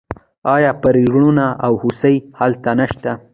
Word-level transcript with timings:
آیا 0.55 0.71
پریړونه 0.81 1.45
او 1.65 1.73
هوسۍ 1.81 2.15
هلته 2.39 2.69
نشته؟ 2.79 3.11